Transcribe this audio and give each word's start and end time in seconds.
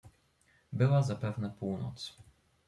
"Była 0.73 1.01
zapewne 1.03 1.49
północ." 1.49 2.17